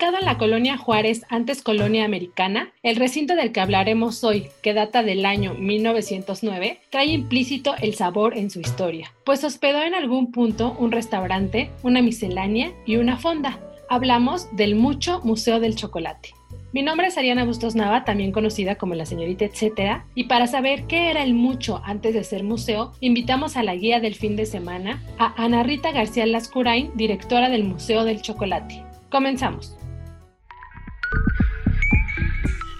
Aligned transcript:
Ubicado 0.00 0.18
en 0.18 0.24
la 0.24 0.38
colonia 0.38 0.78
Juárez, 0.78 1.26
antes 1.28 1.60
colonia 1.60 2.06
americana, 2.06 2.72
el 2.82 2.96
recinto 2.96 3.36
del 3.36 3.52
que 3.52 3.60
hablaremos 3.60 4.24
hoy, 4.24 4.46
que 4.62 4.72
data 4.72 5.02
del 5.02 5.26
año 5.26 5.52
1909, 5.52 6.80
trae 6.88 7.04
implícito 7.08 7.74
el 7.82 7.92
sabor 7.92 8.34
en 8.34 8.48
su 8.48 8.60
historia, 8.60 9.12
pues 9.26 9.44
hospedó 9.44 9.82
en 9.82 9.94
algún 9.94 10.32
punto 10.32 10.74
un 10.78 10.90
restaurante, 10.90 11.70
una 11.82 12.00
miscelánea 12.00 12.72
y 12.86 12.96
una 12.96 13.18
fonda. 13.18 13.60
Hablamos 13.90 14.48
del 14.56 14.74
Mucho 14.74 15.20
Museo 15.22 15.60
del 15.60 15.76
Chocolate. 15.76 16.30
Mi 16.72 16.80
nombre 16.80 17.08
es 17.08 17.18
Ariana 17.18 17.44
Bustos 17.44 17.74
Nava, 17.74 18.06
también 18.06 18.32
conocida 18.32 18.76
como 18.76 18.94
la 18.94 19.04
señorita 19.04 19.44
etcétera, 19.44 20.06
y 20.14 20.24
para 20.24 20.46
saber 20.46 20.84
qué 20.84 21.10
era 21.10 21.22
el 21.22 21.34
Mucho 21.34 21.82
antes 21.84 22.14
de 22.14 22.24
ser 22.24 22.42
museo, 22.42 22.92
invitamos 23.00 23.58
a 23.58 23.62
la 23.62 23.74
guía 23.74 24.00
del 24.00 24.14
fin 24.14 24.34
de 24.34 24.46
semana, 24.46 25.02
a 25.18 25.34
Ana 25.36 25.62
Rita 25.62 25.92
García 25.92 26.24
Lascurain, 26.24 26.90
directora 26.94 27.50
del 27.50 27.64
Museo 27.64 28.04
del 28.04 28.22
Chocolate. 28.22 28.82
Comenzamos. 29.10 29.76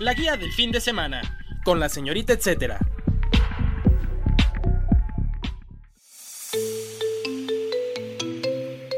La 0.01 0.15
guía 0.15 0.39
del 0.39 0.51
fin 0.51 0.73
de 0.73 0.81
semana, 0.81 1.21
con 1.63 1.79
la 1.79 1.91
señorita 1.91 2.33
etcétera. 2.33 2.79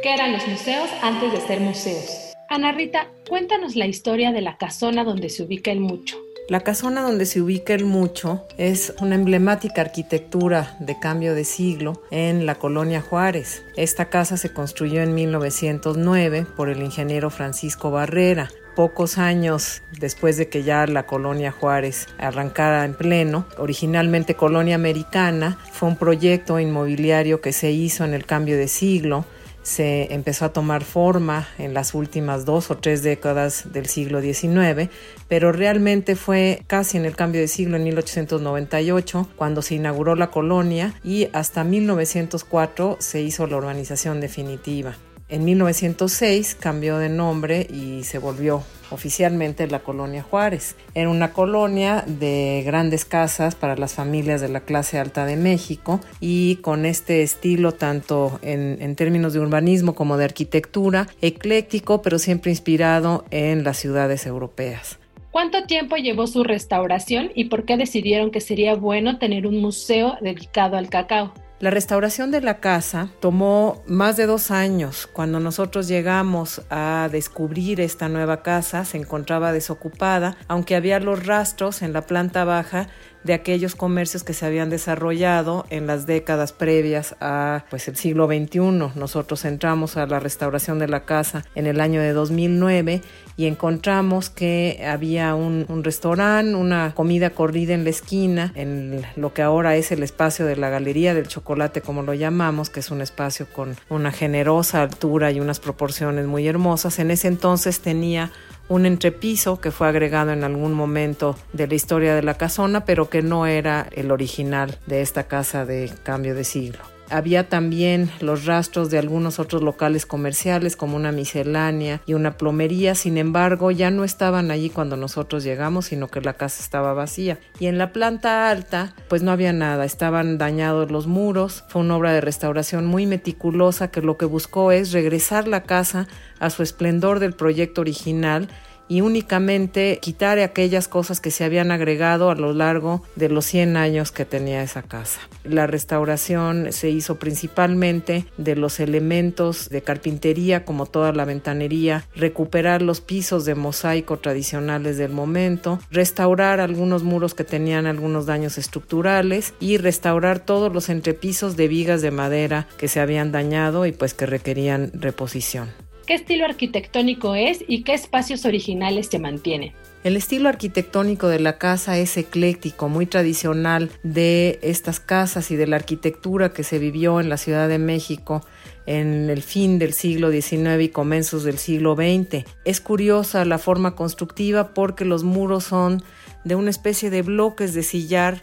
¿Qué 0.00 0.14
eran 0.14 0.32
los 0.32 0.46
museos 0.46 0.88
antes 1.02 1.32
de 1.32 1.40
ser 1.40 1.58
museos? 1.58 2.32
Ana 2.48 2.70
Rita, 2.70 3.08
cuéntanos 3.28 3.74
la 3.74 3.88
historia 3.88 4.30
de 4.30 4.42
la 4.42 4.56
casona 4.58 5.02
donde 5.02 5.28
se 5.28 5.42
ubica 5.42 5.72
el 5.72 5.80
Mucho. 5.80 6.18
La 6.48 6.60
casona 6.60 7.02
donde 7.02 7.26
se 7.26 7.40
ubica 7.40 7.74
el 7.74 7.84
Mucho 7.84 8.46
es 8.56 8.94
una 9.00 9.16
emblemática 9.16 9.80
arquitectura 9.80 10.76
de 10.78 11.00
cambio 11.00 11.34
de 11.34 11.42
siglo 11.42 12.00
en 12.12 12.46
la 12.46 12.54
colonia 12.54 13.00
Juárez. 13.00 13.64
Esta 13.74 14.08
casa 14.08 14.36
se 14.36 14.52
construyó 14.52 15.02
en 15.02 15.16
1909 15.16 16.46
por 16.56 16.68
el 16.68 16.80
ingeniero 16.80 17.28
Francisco 17.30 17.90
Barrera. 17.90 18.50
Pocos 18.74 19.18
años 19.18 19.82
después 19.98 20.36
de 20.36 20.48
que 20.48 20.62
ya 20.62 20.86
la 20.86 21.06
colonia 21.06 21.52
Juárez 21.52 22.08
arrancara 22.18 22.84
en 22.84 22.94
pleno, 22.94 23.46
originalmente 23.58 24.34
colonia 24.34 24.74
americana, 24.74 25.58
fue 25.72 25.88
un 25.90 25.96
proyecto 25.96 26.58
inmobiliario 26.58 27.40
que 27.40 27.52
se 27.52 27.70
hizo 27.70 28.04
en 28.04 28.14
el 28.14 28.24
cambio 28.24 28.56
de 28.56 28.68
siglo 28.68 29.26
se 29.62 30.12
empezó 30.12 30.44
a 30.44 30.52
tomar 30.52 30.84
forma 30.84 31.48
en 31.58 31.72
las 31.72 31.94
últimas 31.94 32.44
dos 32.44 32.70
o 32.70 32.78
tres 32.78 33.02
décadas 33.02 33.72
del 33.72 33.86
siglo 33.86 34.20
XIX, 34.20 34.90
pero 35.28 35.52
realmente 35.52 36.16
fue 36.16 36.62
casi 36.66 36.96
en 36.96 37.04
el 37.04 37.16
cambio 37.16 37.40
de 37.40 37.48
siglo 37.48 37.76
en 37.76 37.84
1898 37.84 39.28
cuando 39.36 39.62
se 39.62 39.76
inauguró 39.76 40.16
la 40.16 40.30
colonia 40.30 40.94
y 41.04 41.28
hasta 41.32 41.64
1904 41.64 42.96
se 43.00 43.22
hizo 43.22 43.46
la 43.46 43.56
urbanización 43.56 44.20
definitiva. 44.20 44.96
En 45.32 45.46
1906 45.46 46.56
cambió 46.60 46.98
de 46.98 47.08
nombre 47.08 47.66
y 47.72 48.04
se 48.04 48.18
volvió 48.18 48.62
oficialmente 48.90 49.66
la 49.66 49.78
colonia 49.78 50.22
Juárez. 50.22 50.76
Era 50.94 51.08
una 51.08 51.32
colonia 51.32 52.04
de 52.06 52.62
grandes 52.66 53.06
casas 53.06 53.54
para 53.54 53.74
las 53.78 53.94
familias 53.94 54.42
de 54.42 54.50
la 54.50 54.60
clase 54.60 54.98
alta 54.98 55.24
de 55.24 55.38
México 55.38 56.00
y 56.20 56.56
con 56.56 56.84
este 56.84 57.22
estilo 57.22 57.72
tanto 57.72 58.40
en, 58.42 58.94
términos 58.94 59.32
de 59.32 59.40
urbanismo 59.40 59.94
como 59.94 60.18
de 60.18 60.26
arquitectura, 60.26 61.08
ecléctico 61.22 62.02
pero 62.02 62.18
siempre 62.18 62.50
inspirado 62.50 63.24
en 63.30 63.64
las 63.64 63.78
ciudades 63.78 64.26
europeas. 64.26 64.98
¿Cuánto 65.30 65.64
tiempo 65.64 65.96
llevó 65.96 66.26
su 66.26 66.44
restauración 66.44 67.30
y 67.34 67.46
por 67.46 67.64
qué 67.64 67.78
decidieron 67.78 68.30
que 68.32 68.42
sería 68.42 68.74
bueno 68.74 69.18
tener 69.18 69.46
un 69.46 69.62
museo 69.62 70.18
dedicado 70.20 70.76
al 70.76 70.90
cacao? 70.90 71.32
La 71.62 71.70
restauración 71.70 72.32
de 72.32 72.40
la 72.40 72.58
casa 72.58 73.10
tomó 73.20 73.84
más 73.86 74.16
de 74.16 74.26
dos 74.26 74.50
años. 74.50 75.06
Cuando 75.06 75.38
nosotros 75.38 75.86
llegamos 75.86 76.60
a 76.70 77.08
descubrir 77.12 77.80
esta 77.80 78.08
nueva 78.08 78.42
casa, 78.42 78.84
se 78.84 78.98
encontraba 78.98 79.52
desocupada, 79.52 80.36
aunque 80.48 80.74
había 80.74 80.98
los 80.98 81.24
rastros 81.24 81.82
en 81.82 81.92
la 81.92 82.04
planta 82.04 82.44
baja 82.44 82.88
de 83.24 83.34
aquellos 83.34 83.74
comercios 83.74 84.24
que 84.24 84.32
se 84.32 84.46
habían 84.46 84.70
desarrollado 84.70 85.64
en 85.70 85.86
las 85.86 86.06
décadas 86.06 86.52
previas 86.52 87.14
a 87.20 87.64
pues 87.70 87.86
el 87.88 87.96
siglo 87.96 88.26
XXI. 88.26 88.58
Nosotros 88.96 89.44
entramos 89.44 89.96
a 89.96 90.06
la 90.06 90.18
restauración 90.18 90.78
de 90.78 90.88
la 90.88 91.04
casa 91.04 91.44
en 91.54 91.66
el 91.66 91.80
año 91.80 92.00
de 92.00 92.12
2009 92.12 93.02
y 93.36 93.46
encontramos 93.46 94.30
que 94.30 94.84
había 94.86 95.34
un, 95.34 95.66
un 95.68 95.84
restaurante, 95.84 96.54
una 96.54 96.94
comida 96.94 97.30
corrida 97.30 97.74
en 97.74 97.84
la 97.84 97.90
esquina, 97.90 98.52
en 98.54 99.02
lo 99.16 99.32
que 99.32 99.42
ahora 99.42 99.76
es 99.76 99.92
el 99.92 100.02
espacio 100.02 100.44
de 100.44 100.56
la 100.56 100.68
Galería 100.68 101.14
del 101.14 101.28
Chocolate, 101.28 101.51
como 101.82 102.02
lo 102.02 102.14
llamamos, 102.14 102.70
que 102.70 102.80
es 102.80 102.90
un 102.90 103.00
espacio 103.00 103.46
con 103.52 103.76
una 103.88 104.12
generosa 104.12 104.82
altura 104.82 105.30
y 105.30 105.40
unas 105.40 105.60
proporciones 105.60 106.26
muy 106.26 106.46
hermosas. 106.46 106.98
En 106.98 107.10
ese 107.10 107.28
entonces 107.28 107.80
tenía 107.80 108.30
un 108.68 108.86
entrepiso 108.86 109.60
que 109.60 109.70
fue 109.70 109.88
agregado 109.88 110.32
en 110.32 110.44
algún 110.44 110.72
momento 110.72 111.36
de 111.52 111.66
la 111.66 111.74
historia 111.74 112.14
de 112.14 112.22
la 112.22 112.34
casona, 112.34 112.84
pero 112.84 113.10
que 113.10 113.22
no 113.22 113.46
era 113.46 113.86
el 113.92 114.10
original 114.10 114.78
de 114.86 115.02
esta 115.02 115.24
casa 115.24 115.66
de 115.66 115.92
cambio 116.02 116.34
de 116.34 116.44
siglo. 116.44 116.78
Había 117.12 117.50
también 117.50 118.10
los 118.20 118.46
rastros 118.46 118.88
de 118.88 118.98
algunos 118.98 119.38
otros 119.38 119.60
locales 119.62 120.06
comerciales 120.06 120.76
como 120.76 120.96
una 120.96 121.12
miscelánea 121.12 122.00
y 122.06 122.14
una 122.14 122.38
plomería, 122.38 122.94
sin 122.94 123.18
embargo 123.18 123.70
ya 123.70 123.90
no 123.90 124.02
estaban 124.02 124.50
allí 124.50 124.70
cuando 124.70 124.96
nosotros 124.96 125.44
llegamos, 125.44 125.84
sino 125.84 126.08
que 126.08 126.22
la 126.22 126.32
casa 126.32 126.62
estaba 126.62 126.94
vacía. 126.94 127.38
Y 127.60 127.66
en 127.66 127.76
la 127.76 127.92
planta 127.92 128.48
alta 128.48 128.94
pues 129.08 129.22
no 129.22 129.30
había 129.30 129.52
nada, 129.52 129.84
estaban 129.84 130.38
dañados 130.38 130.90
los 130.90 131.06
muros, 131.06 131.64
fue 131.68 131.82
una 131.82 131.96
obra 131.96 132.12
de 132.12 132.22
restauración 132.22 132.86
muy 132.86 133.04
meticulosa 133.04 133.88
que 133.88 134.00
lo 134.00 134.16
que 134.16 134.24
buscó 134.24 134.72
es 134.72 134.92
regresar 134.92 135.48
la 135.48 135.64
casa 135.64 136.08
a 136.40 136.48
su 136.48 136.62
esplendor 136.62 137.20
del 137.20 137.34
proyecto 137.34 137.82
original 137.82 138.48
y 138.88 139.00
únicamente 139.00 139.98
quitar 140.00 140.38
aquellas 140.38 140.88
cosas 140.88 141.20
que 141.20 141.30
se 141.30 141.44
habían 141.44 141.70
agregado 141.70 142.30
a 142.30 142.34
lo 142.34 142.52
largo 142.52 143.02
de 143.16 143.28
los 143.28 143.46
100 143.46 143.76
años 143.76 144.12
que 144.12 144.24
tenía 144.24 144.62
esa 144.62 144.82
casa. 144.82 145.20
La 145.44 145.66
restauración 145.66 146.72
se 146.72 146.90
hizo 146.90 147.16
principalmente 147.16 148.26
de 148.36 148.56
los 148.56 148.80
elementos 148.80 149.68
de 149.68 149.82
carpintería 149.82 150.64
como 150.64 150.86
toda 150.86 151.12
la 151.12 151.24
ventanería, 151.24 152.04
recuperar 152.14 152.82
los 152.82 153.00
pisos 153.00 153.44
de 153.44 153.54
mosaico 153.54 154.18
tradicionales 154.18 154.98
del 154.98 155.12
momento, 155.12 155.78
restaurar 155.90 156.60
algunos 156.60 157.02
muros 157.02 157.34
que 157.34 157.44
tenían 157.44 157.86
algunos 157.86 158.26
daños 158.26 158.58
estructurales 158.58 159.54
y 159.60 159.78
restaurar 159.78 160.40
todos 160.40 160.72
los 160.72 160.88
entrepisos 160.88 161.56
de 161.56 161.68
vigas 161.68 162.02
de 162.02 162.10
madera 162.10 162.66
que 162.78 162.88
se 162.88 163.00
habían 163.00 163.32
dañado 163.32 163.86
y 163.86 163.92
pues 163.92 164.14
que 164.14 164.26
requerían 164.26 164.90
reposición 164.94 165.70
qué 166.06 166.14
estilo 166.14 166.44
arquitectónico 166.44 167.34
es 167.34 167.64
y 167.66 167.82
qué 167.82 167.94
espacios 167.94 168.44
originales 168.44 169.06
se 169.06 169.18
mantienen. 169.18 169.72
El 170.04 170.16
estilo 170.16 170.48
arquitectónico 170.48 171.28
de 171.28 171.38
la 171.38 171.58
casa 171.58 171.96
es 171.96 172.16
ecléctico, 172.16 172.88
muy 172.88 173.06
tradicional 173.06 173.88
de 174.02 174.58
estas 174.60 174.98
casas 174.98 175.52
y 175.52 175.56
de 175.56 175.68
la 175.68 175.76
arquitectura 175.76 176.52
que 176.52 176.64
se 176.64 176.80
vivió 176.80 177.20
en 177.20 177.28
la 177.28 177.36
Ciudad 177.36 177.68
de 177.68 177.78
México 177.78 178.44
en 178.84 179.30
el 179.30 179.42
fin 179.42 179.78
del 179.78 179.92
siglo 179.92 180.32
XIX 180.32 180.82
y 180.82 180.88
comienzos 180.88 181.44
del 181.44 181.58
siglo 181.58 181.94
XX. 181.94 182.44
Es 182.64 182.80
curiosa 182.80 183.44
la 183.44 183.58
forma 183.58 183.94
constructiva 183.94 184.74
porque 184.74 185.04
los 185.04 185.22
muros 185.22 185.64
son 185.64 186.02
de 186.42 186.56
una 186.56 186.70
especie 186.70 187.08
de 187.08 187.22
bloques 187.22 187.72
de 187.72 187.84
sillar 187.84 188.42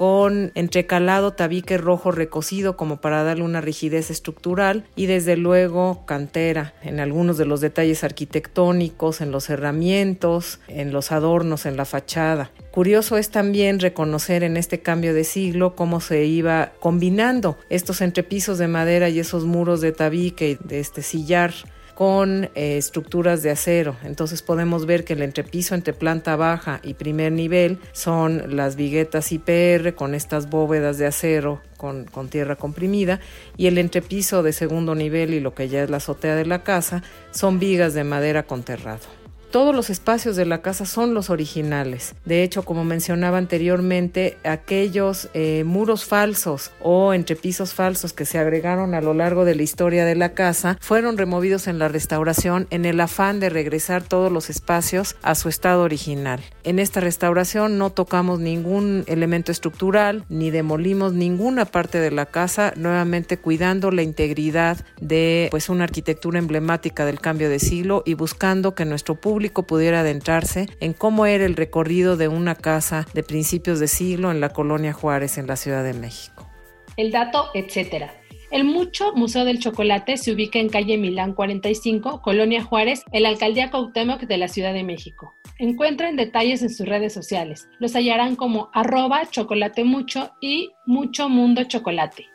con 0.00 0.50
entrecalado 0.54 1.34
tabique 1.34 1.76
rojo 1.76 2.10
recocido 2.10 2.74
como 2.74 3.02
para 3.02 3.22
darle 3.22 3.44
una 3.44 3.60
rigidez 3.60 4.10
estructural 4.10 4.86
y 4.96 5.04
desde 5.04 5.36
luego 5.36 6.06
cantera 6.06 6.72
en 6.82 7.00
algunos 7.00 7.36
de 7.36 7.44
los 7.44 7.60
detalles 7.60 8.02
arquitectónicos, 8.02 9.20
en 9.20 9.30
los 9.30 9.44
cerramientos, 9.44 10.58
en 10.68 10.90
los 10.90 11.12
adornos, 11.12 11.66
en 11.66 11.76
la 11.76 11.84
fachada. 11.84 12.50
Curioso 12.70 13.18
es 13.18 13.28
también 13.28 13.78
reconocer 13.78 14.42
en 14.42 14.56
este 14.56 14.80
cambio 14.80 15.12
de 15.12 15.24
siglo 15.24 15.76
cómo 15.76 16.00
se 16.00 16.24
iba 16.24 16.72
combinando 16.80 17.58
estos 17.68 18.00
entrepisos 18.00 18.56
de 18.56 18.68
madera 18.68 19.10
y 19.10 19.18
esos 19.18 19.44
muros 19.44 19.82
de 19.82 19.92
tabique 19.92 20.56
de 20.64 20.80
este 20.80 21.02
sillar 21.02 21.52
con 22.00 22.44
eh, 22.54 22.78
estructuras 22.78 23.42
de 23.42 23.50
acero. 23.50 23.94
Entonces 24.04 24.40
podemos 24.40 24.86
ver 24.86 25.04
que 25.04 25.12
el 25.12 25.20
entrepiso 25.20 25.74
entre 25.74 25.92
planta 25.92 26.34
baja 26.34 26.80
y 26.82 26.94
primer 26.94 27.30
nivel 27.30 27.78
son 27.92 28.56
las 28.56 28.74
viguetas 28.74 29.30
IPR 29.32 29.94
con 29.94 30.14
estas 30.14 30.48
bóvedas 30.48 30.96
de 30.96 31.04
acero 31.04 31.60
con, 31.76 32.06
con, 32.06 32.30
tierra 32.30 32.56
comprimida 32.56 33.20
y 33.58 33.66
el 33.66 33.76
entrepiso 33.76 34.42
de 34.42 34.54
segundo 34.54 34.94
nivel 34.94 35.34
y 35.34 35.40
lo 35.40 35.54
que 35.54 35.68
ya 35.68 35.82
es 35.82 35.90
la 35.90 35.98
azotea 35.98 36.36
de 36.36 36.46
la 36.46 36.62
casa 36.62 37.02
son 37.32 37.58
vigas 37.58 37.92
de 37.92 38.04
madera 38.04 38.44
con 38.44 38.62
terrado. 38.62 39.19
Todos 39.50 39.74
los 39.74 39.90
espacios 39.90 40.36
de 40.36 40.46
la 40.46 40.62
casa 40.62 40.86
son 40.86 41.12
los 41.12 41.28
originales. 41.28 42.14
De 42.24 42.44
hecho, 42.44 42.62
como 42.62 42.84
mencionaba 42.84 43.36
anteriormente, 43.36 44.38
aquellos 44.44 45.28
eh, 45.34 45.64
muros 45.64 46.04
falsos 46.04 46.70
o 46.80 47.12
entrepisos 47.14 47.74
falsos 47.74 48.12
que 48.12 48.26
se 48.26 48.38
agregaron 48.38 48.94
a 48.94 49.00
lo 49.00 49.12
largo 49.12 49.44
de 49.44 49.56
la 49.56 49.64
historia 49.64 50.04
de 50.04 50.14
la 50.14 50.34
casa 50.34 50.78
fueron 50.80 51.18
removidos 51.18 51.66
en 51.66 51.80
la 51.80 51.88
restauración 51.88 52.68
en 52.70 52.84
el 52.84 53.00
afán 53.00 53.40
de 53.40 53.50
regresar 53.50 54.04
todos 54.04 54.30
los 54.30 54.50
espacios 54.50 55.16
a 55.20 55.34
su 55.34 55.48
estado 55.48 55.82
original. 55.82 56.40
En 56.62 56.78
esta 56.78 57.00
restauración 57.00 57.76
no 57.76 57.90
tocamos 57.90 58.38
ningún 58.38 59.02
elemento 59.08 59.50
estructural 59.50 60.24
ni 60.28 60.52
demolimos 60.52 61.12
ninguna 61.12 61.64
parte 61.64 61.98
de 61.98 62.12
la 62.12 62.26
casa, 62.26 62.72
nuevamente 62.76 63.36
cuidando 63.36 63.90
la 63.90 64.02
integridad 64.02 64.86
de 65.00 65.48
pues 65.50 65.68
una 65.70 65.82
arquitectura 65.82 66.38
emblemática 66.38 67.04
del 67.04 67.20
cambio 67.20 67.48
de 67.48 67.58
siglo 67.58 68.04
y 68.06 68.14
buscando 68.14 68.76
que 68.76 68.84
nuestro 68.84 69.16
público 69.16 69.39
pudiera 69.48 70.00
adentrarse 70.00 70.66
en 70.80 70.92
cómo 70.92 71.26
era 71.26 71.46
el 71.46 71.56
recorrido 71.56 72.16
de 72.16 72.28
una 72.28 72.54
casa 72.54 73.06
de 73.14 73.22
principios 73.22 73.80
de 73.80 73.88
siglo 73.88 74.30
en 74.30 74.40
la 74.40 74.50
colonia 74.50 74.92
Juárez 74.92 75.38
en 75.38 75.46
la 75.46 75.56
Ciudad 75.56 75.82
de 75.82 75.94
México. 75.94 76.48
El 76.96 77.10
dato, 77.10 77.46
etcétera. 77.54 78.14
El 78.50 78.64
Mucho 78.64 79.12
Museo 79.14 79.44
del 79.44 79.60
Chocolate 79.60 80.16
se 80.16 80.32
ubica 80.32 80.58
en 80.58 80.68
calle 80.68 80.98
Milán 80.98 81.34
45, 81.34 82.20
Colonia 82.20 82.64
Juárez, 82.64 83.04
en 83.12 83.22
la 83.22 83.28
alcaldía 83.28 83.70
Cuauhtémoc 83.70 84.22
de 84.22 84.36
la 84.38 84.48
Ciudad 84.48 84.74
de 84.74 84.82
México. 84.82 85.34
Encuentren 85.58 86.16
detalles 86.16 86.62
en 86.62 86.70
sus 86.70 86.88
redes 86.88 87.12
sociales. 87.12 87.68
Los 87.78 87.94
hallarán 87.94 88.34
como 88.34 88.68
arroba 88.74 89.22
chocolate 89.30 89.84
mucho 89.84 90.32
y 90.40 90.72
mucho 90.84 91.28
mundo 91.28 91.62
chocolate. 91.64 92.26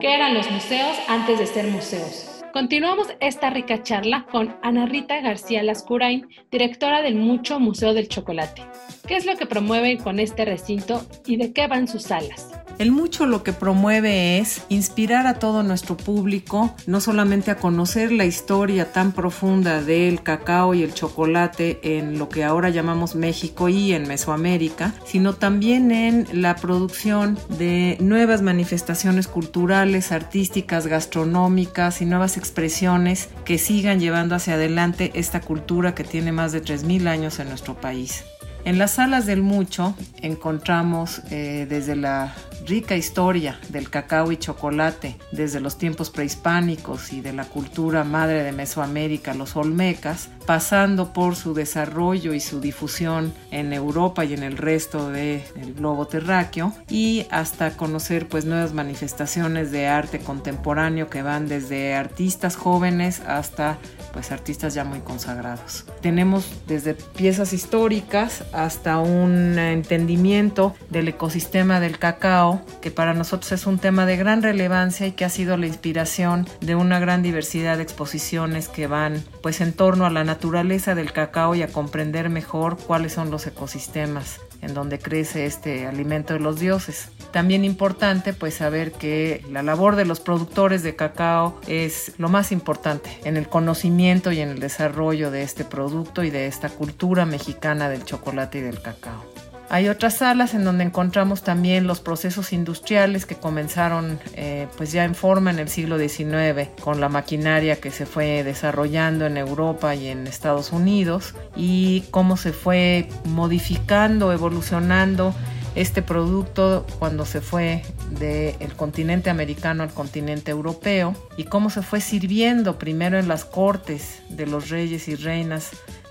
¿Qué 0.00 0.14
eran 0.14 0.32
los 0.32 0.50
museos 0.50 0.96
antes 1.08 1.38
de 1.38 1.46
ser 1.46 1.66
museos? 1.66 2.39
Continuamos 2.52 3.06
esta 3.20 3.48
rica 3.50 3.84
charla 3.84 4.26
con 4.32 4.56
Ana 4.62 4.84
Rita 4.86 5.20
García 5.20 5.62
Lascurain, 5.62 6.28
directora 6.50 7.00
del 7.00 7.14
Mucho 7.14 7.60
Museo 7.60 7.94
del 7.94 8.08
Chocolate. 8.08 8.62
¿Qué 9.06 9.16
es 9.16 9.24
lo 9.24 9.36
que 9.36 9.46
promueven 9.46 9.98
con 9.98 10.18
este 10.18 10.44
recinto 10.44 11.06
y 11.26 11.36
de 11.36 11.52
qué 11.52 11.68
van 11.68 11.86
sus 11.86 12.02
salas? 12.02 12.48
El 12.80 12.92
mucho 12.92 13.26
lo 13.26 13.42
que 13.42 13.52
promueve 13.52 14.38
es 14.38 14.62
inspirar 14.70 15.26
a 15.26 15.34
todo 15.34 15.62
nuestro 15.62 15.98
público, 15.98 16.74
no 16.86 17.02
solamente 17.02 17.50
a 17.50 17.58
conocer 17.58 18.10
la 18.10 18.24
historia 18.24 18.90
tan 18.90 19.12
profunda 19.12 19.82
del 19.82 20.22
cacao 20.22 20.72
y 20.72 20.82
el 20.82 20.94
chocolate 20.94 21.78
en 21.82 22.18
lo 22.18 22.30
que 22.30 22.42
ahora 22.42 22.70
llamamos 22.70 23.14
México 23.14 23.68
y 23.68 23.92
en 23.92 24.08
Mesoamérica, 24.08 24.94
sino 25.04 25.34
también 25.34 25.90
en 25.90 26.26
la 26.32 26.56
producción 26.56 27.38
de 27.50 27.98
nuevas 28.00 28.40
manifestaciones 28.40 29.28
culturales, 29.28 30.10
artísticas, 30.10 30.86
gastronómicas 30.86 32.00
y 32.00 32.06
nuevas 32.06 32.38
expresiones 32.40 33.28
que 33.44 33.58
sigan 33.58 34.00
llevando 34.00 34.34
hacia 34.34 34.54
adelante 34.54 35.12
esta 35.14 35.40
cultura 35.40 35.94
que 35.94 36.02
tiene 36.02 36.32
más 36.32 36.50
de 36.50 36.62
3.000 36.62 37.06
años 37.06 37.38
en 37.38 37.48
nuestro 37.48 37.80
país. 37.80 38.24
En 38.64 38.78
las 38.78 38.92
salas 38.92 39.24
del 39.24 39.42
Mucho 39.42 39.94
encontramos 40.20 41.22
eh, 41.30 41.66
desde 41.68 41.94
la 41.94 42.34
rica 42.70 42.94
historia 42.94 43.58
del 43.68 43.90
cacao 43.90 44.30
y 44.30 44.36
chocolate, 44.36 45.16
desde 45.32 45.58
los 45.58 45.76
tiempos 45.76 46.08
prehispánicos 46.08 47.12
y 47.12 47.20
de 47.20 47.32
la 47.32 47.44
cultura 47.44 48.04
madre 48.04 48.44
de 48.44 48.52
Mesoamérica, 48.52 49.34
los 49.34 49.56
olmecas, 49.56 50.28
pasando 50.46 51.12
por 51.12 51.34
su 51.34 51.52
desarrollo 51.52 52.32
y 52.32 52.38
su 52.38 52.60
difusión 52.60 53.34
en 53.50 53.72
Europa 53.72 54.24
y 54.24 54.34
en 54.34 54.44
el 54.44 54.56
resto 54.56 55.10
del 55.10 55.42
globo 55.74 56.06
terráqueo, 56.06 56.72
y 56.88 57.26
hasta 57.32 57.76
conocer 57.76 58.28
pues 58.28 58.44
nuevas 58.44 58.72
manifestaciones 58.72 59.72
de 59.72 59.88
arte 59.88 60.20
contemporáneo 60.20 61.10
que 61.10 61.22
van 61.22 61.48
desde 61.48 61.96
artistas 61.96 62.54
jóvenes 62.54 63.20
hasta 63.26 63.78
pues 64.12 64.30
artistas 64.32 64.74
ya 64.74 64.84
muy 64.84 65.00
consagrados. 65.00 65.86
Tenemos 66.00 66.46
desde 66.66 66.94
piezas 66.94 67.52
históricas 67.52 68.44
hasta 68.52 68.98
un 68.98 69.58
entendimiento 69.58 70.74
del 70.88 71.08
ecosistema 71.08 71.80
del 71.80 71.98
cacao, 71.98 72.59
que 72.80 72.90
para 72.90 73.14
nosotros 73.14 73.52
es 73.52 73.66
un 73.66 73.78
tema 73.78 74.06
de 74.06 74.16
gran 74.16 74.42
relevancia 74.42 75.06
y 75.06 75.12
que 75.12 75.24
ha 75.24 75.30
sido 75.30 75.56
la 75.56 75.66
inspiración 75.66 76.48
de 76.60 76.74
una 76.74 76.98
gran 76.98 77.22
diversidad 77.22 77.76
de 77.76 77.82
exposiciones 77.82 78.68
que 78.68 78.86
van 78.86 79.22
pues 79.42 79.60
en 79.60 79.72
torno 79.72 80.06
a 80.06 80.10
la 80.10 80.24
naturaleza 80.24 80.94
del 80.94 81.12
cacao 81.12 81.54
y 81.54 81.62
a 81.62 81.68
comprender 81.68 82.28
mejor 82.28 82.76
cuáles 82.76 83.12
son 83.12 83.30
los 83.30 83.46
ecosistemas 83.46 84.40
en 84.62 84.74
donde 84.74 84.98
crece 84.98 85.46
este 85.46 85.86
alimento 85.86 86.34
de 86.34 86.40
los 86.40 86.60
dioses. 86.60 87.08
También 87.32 87.64
importante 87.64 88.32
pues 88.32 88.54
saber 88.54 88.92
que 88.92 89.44
la 89.50 89.62
labor 89.62 89.96
de 89.96 90.04
los 90.04 90.20
productores 90.20 90.82
de 90.82 90.96
cacao 90.96 91.60
es 91.66 92.12
lo 92.18 92.28
más 92.28 92.52
importante 92.52 93.18
en 93.24 93.36
el 93.36 93.48
conocimiento 93.48 94.32
y 94.32 94.40
en 94.40 94.50
el 94.50 94.60
desarrollo 94.60 95.30
de 95.30 95.42
este 95.42 95.64
producto 95.64 96.24
y 96.24 96.30
de 96.30 96.46
esta 96.46 96.68
cultura 96.68 97.24
mexicana 97.26 97.88
del 97.88 98.04
chocolate 98.04 98.58
y 98.58 98.62
del 98.62 98.82
cacao. 98.82 99.24
Hay 99.72 99.88
otras 99.88 100.16
salas 100.16 100.54
en 100.54 100.64
donde 100.64 100.82
encontramos 100.82 101.44
también 101.44 101.86
los 101.86 102.00
procesos 102.00 102.52
industriales 102.52 103.24
que 103.24 103.36
comenzaron 103.36 104.18
eh, 104.34 104.66
pues 104.76 104.90
ya 104.90 105.04
en 105.04 105.14
forma 105.14 105.52
en 105.52 105.60
el 105.60 105.68
siglo 105.68 105.96
XIX 105.96 106.68
con 106.80 107.00
la 107.00 107.08
maquinaria 107.08 107.80
que 107.80 107.92
se 107.92 108.04
fue 108.04 108.42
desarrollando 108.42 109.26
en 109.26 109.36
Europa 109.36 109.94
y 109.94 110.08
en 110.08 110.26
Estados 110.26 110.72
Unidos 110.72 111.36
y 111.54 112.02
cómo 112.10 112.36
se 112.36 112.52
fue 112.52 113.08
modificando, 113.26 114.32
evolucionando 114.32 115.36
este 115.76 116.02
producto 116.02 116.84
cuando 116.98 117.24
se 117.24 117.40
fue 117.40 117.84
del 118.10 118.74
continente 118.74 119.30
americano 119.30 119.84
al 119.84 119.94
continente 119.94 120.50
europeo 120.50 121.14
y 121.36 121.44
cómo 121.44 121.70
se 121.70 121.82
fue 121.82 122.00
sirviendo 122.00 122.76
primero 122.76 123.20
en 123.20 123.28
las 123.28 123.44
cortes 123.44 124.20
de 124.30 124.46
los 124.46 124.68
reyes 124.68 125.06
y 125.06 125.14
reinas 125.14 125.70